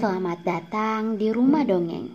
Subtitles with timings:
[0.00, 2.08] Selamat datang di rumah dongeng.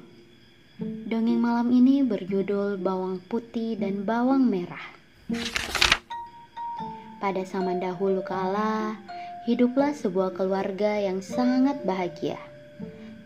[0.82, 4.90] Dongeng malam ini berjudul Bawang Putih dan Bawang Merah.
[7.22, 8.98] Pada zaman dahulu kala,
[9.46, 12.42] hiduplah sebuah keluarga yang sangat bahagia.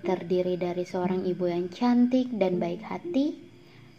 [0.03, 3.39] Terdiri dari seorang ibu yang cantik dan baik hati,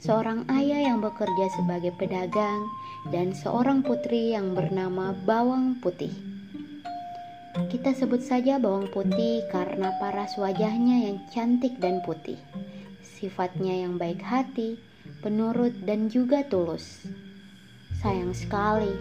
[0.05, 2.69] seorang ayah yang bekerja sebagai pedagang,
[3.09, 6.30] dan seorang putri yang bernama Bawang Putih.
[7.51, 12.39] Kita sebut saja bawang putih karena paras wajahnya yang cantik dan putih.
[13.03, 14.79] Sifatnya yang baik hati,
[15.19, 17.11] penurut dan juga tulus.
[17.99, 18.95] Sayang sekali,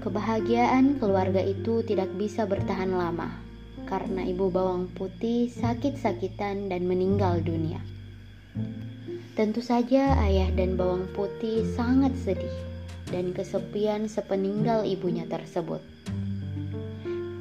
[0.00, 3.28] kebahagiaan keluarga itu tidak bisa bertahan lama
[3.84, 7.84] karena ibu bawang putih sakit-sakitan dan meninggal dunia.
[9.36, 12.56] Tentu saja ayah dan bawang putih sangat sedih
[13.12, 15.84] dan kesepian sepeninggal ibunya tersebut.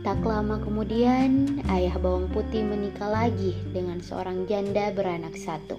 [0.01, 5.77] Tak lama kemudian, ayah bawang putih menikah lagi dengan seorang janda beranak satu.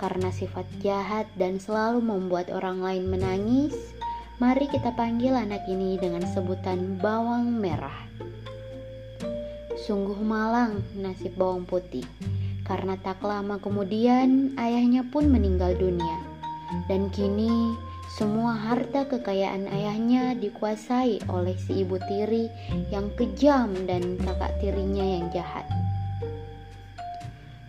[0.00, 3.76] Karena sifat jahat dan selalu membuat orang lain menangis,
[4.40, 8.08] mari kita panggil anak ini dengan sebutan bawang merah.
[9.84, 12.08] Sungguh malang nasib bawang putih,
[12.64, 16.24] karena tak lama kemudian ayahnya pun meninggal dunia.
[16.88, 17.76] Dan kini
[18.06, 22.46] semua harta kekayaan ayahnya dikuasai oleh si ibu tiri
[22.94, 25.66] yang kejam dan kakak tirinya yang jahat.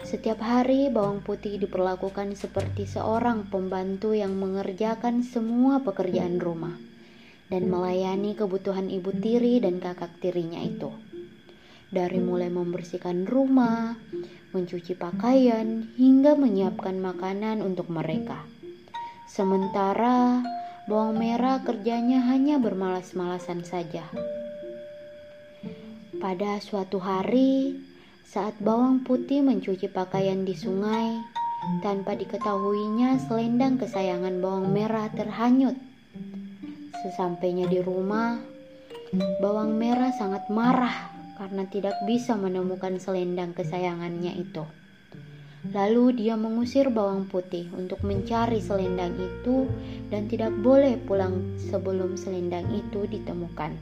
[0.06, 6.78] Setiap hari bawang putih diperlakukan seperti seorang pembantu yang mengerjakan semua pekerjaan rumah
[7.52, 10.94] dan melayani kebutuhan ibu tiri dan kakak tirinya itu.
[11.88, 13.96] Dari mulai membersihkan rumah,
[14.52, 18.44] mencuci pakaian, hingga menyiapkan makanan untuk mereka.
[19.38, 20.42] Sementara
[20.90, 24.02] bawang merah kerjanya hanya bermalas-malasan saja.
[26.18, 27.78] Pada suatu hari,
[28.26, 31.22] saat bawang putih mencuci pakaian di sungai,
[31.86, 35.78] tanpa diketahuinya selendang kesayangan bawang merah terhanyut.
[37.06, 38.42] Sesampainya di rumah,
[39.38, 44.66] bawang merah sangat marah karena tidak bisa menemukan selendang kesayangannya itu.
[45.66, 49.66] Lalu dia mengusir bawang putih untuk mencari selendang itu
[50.13, 53.73] dan tidak boleh pulang sebelum selendang itu ditemukan.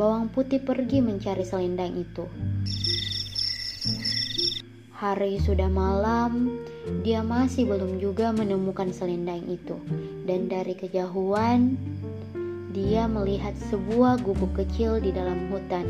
[0.00, 2.24] Bawang putih pergi mencari selendang itu.
[4.96, 6.60] Hari sudah malam,
[7.04, 9.76] dia masih belum juga menemukan selendang itu.
[10.24, 11.76] Dan dari kejauhan,
[12.72, 15.88] dia melihat sebuah gubuk kecil di dalam hutan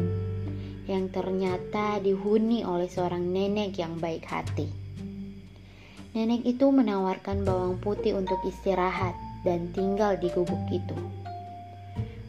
[0.91, 4.80] yang ternyata dihuni oleh seorang nenek yang baik hati.
[6.11, 9.15] Nenek itu menawarkan bawang putih untuk istirahat
[9.47, 10.99] dan tinggal di gubuk itu.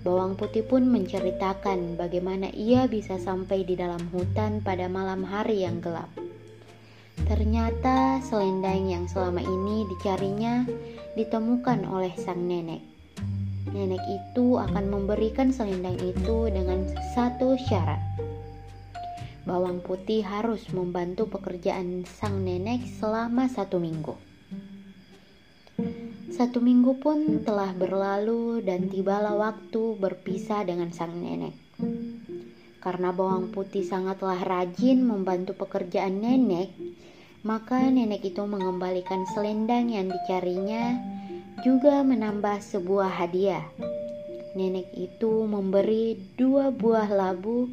[0.05, 5.81] Bawang putih pun menceritakan bagaimana ia bisa sampai di dalam hutan pada malam hari yang
[5.81, 6.09] gelap.
[7.25, 10.61] Ternyata selendang yang selama ini dicarinya
[11.17, 12.85] ditemukan oleh sang nenek.
[13.73, 16.85] Nenek itu akan memberikan selendang itu dengan
[17.17, 18.01] satu syarat
[19.41, 24.13] bawang putih harus membantu pekerjaan sang nenek selama satu minggu.
[26.29, 31.57] Satu minggu pun telah berlalu dan tibalah waktu berpisah dengan sang nenek.
[32.81, 36.73] Karena bawang putih sangatlah rajin membantu pekerjaan nenek,
[37.41, 40.97] maka nenek itu mengembalikan selendang yang dicarinya
[41.65, 43.65] juga menambah sebuah hadiah.
[44.53, 47.69] Nenek itu memberi dua buah labu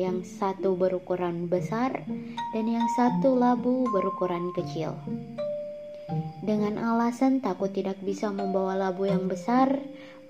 [0.00, 1.92] yang satu berukuran besar
[2.56, 4.96] dan yang satu labu berukuran kecil.
[6.40, 9.76] Dengan alasan takut tidak bisa membawa labu yang besar,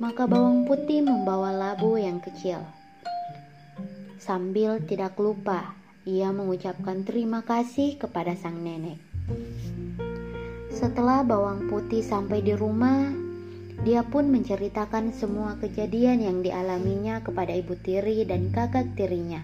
[0.03, 2.61] maka bawang putih membawa labu yang kecil.
[4.19, 5.73] Sambil tidak lupa,
[6.05, 8.99] ia mengucapkan terima kasih kepada sang nenek.
[10.75, 13.13] Setelah bawang putih sampai di rumah,
[13.81, 19.41] dia pun menceritakan semua kejadian yang dialaminya kepada ibu tiri dan kakak tirinya,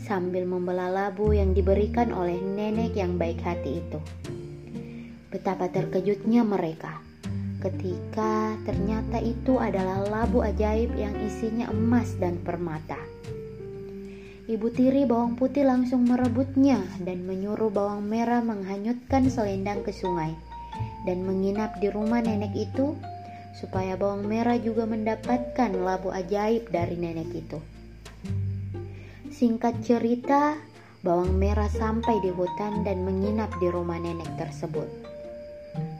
[0.00, 4.00] sambil membelah labu yang diberikan oleh nenek yang baik hati itu.
[5.32, 7.06] Betapa terkejutnya mereka
[7.66, 13.00] ketika ternyata itu adalah labu ajaib yang isinya emas dan permata.
[14.46, 20.30] Ibu tiri bawang putih langsung merebutnya dan menyuruh bawang merah menghanyutkan selendang ke sungai
[21.02, 22.94] dan menginap di rumah nenek itu
[23.58, 27.58] supaya bawang merah juga mendapatkan labu ajaib dari nenek itu.
[29.36, 30.56] Singkat cerita,
[31.04, 34.88] bawang merah sampai di hutan dan menginap di rumah nenek tersebut.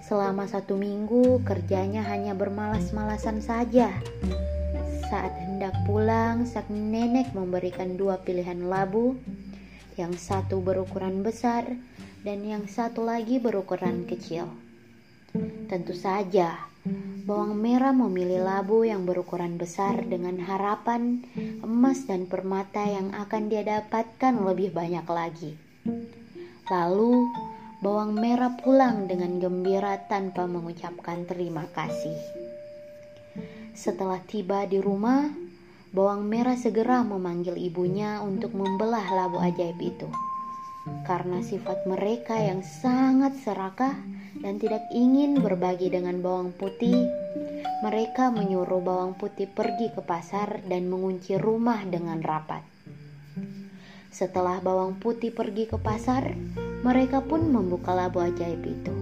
[0.01, 3.93] Selama satu minggu, kerjanya hanya bermalas-malasan saja.
[5.13, 9.21] Saat hendak pulang, sang nenek memberikan dua pilihan labu.
[9.97, 11.65] yang satu berukuran besar
[12.21, 14.49] dan yang satu lagi berukuran kecil.
[15.69, 16.69] Tentu saja,
[17.27, 21.27] bawang merah memilih labu yang berukuran besar dengan harapan
[21.59, 25.53] emas dan permata yang akan dia dapatkan lebih banyak lagi.
[26.71, 27.27] Lalu,
[27.83, 32.15] bawang merah pulang dengan gembira tanpa mengucapkan terima kasih.
[33.77, 35.27] Setelah tiba di rumah,
[35.91, 40.09] bawang merah segera memanggil ibunya untuk membelah labu ajaib itu.
[41.03, 43.95] Karena sifat mereka yang sangat serakah
[44.41, 47.09] dan tidak ingin berbagi dengan bawang putih,
[47.85, 52.65] mereka menyuruh bawang putih pergi ke pasar dan mengunci rumah dengan rapat.
[54.09, 56.33] Setelah bawang putih pergi ke pasar,
[56.81, 58.95] mereka pun membuka labu ajaib itu.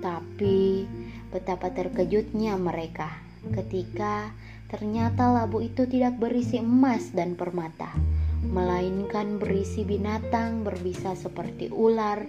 [0.00, 0.88] Tapi
[1.28, 3.12] betapa terkejutnya mereka
[3.52, 4.32] ketika
[4.74, 7.94] Ternyata labu itu tidak berisi emas dan permata,
[8.42, 12.26] melainkan berisi binatang berbisa seperti ular,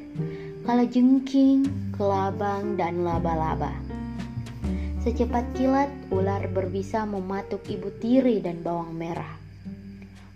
[0.66, 3.70] kalajengking, kelabang, dan laba-laba.
[5.06, 9.38] Secepat kilat, ular berbisa mematuk ibu tiri dan bawang merah.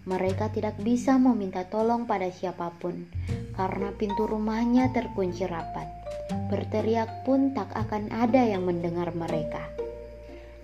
[0.05, 3.09] Mereka tidak bisa meminta tolong pada siapa pun
[3.57, 5.89] karena pintu rumahnya terkunci rapat.
[6.53, 9.65] Berteriak pun tak akan ada yang mendengar mereka.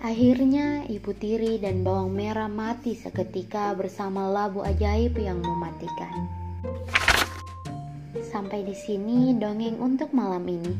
[0.05, 6.29] Akhirnya ibu tiri dan bawang merah mati seketika bersama labu ajaib yang mematikan.
[8.35, 10.75] Sampai di sini dongeng untuk malam ini.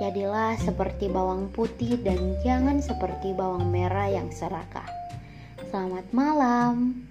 [0.00, 4.88] Jadilah seperti bawang putih dan jangan seperti bawang merah yang serakah.
[5.68, 7.04] Selamat malam.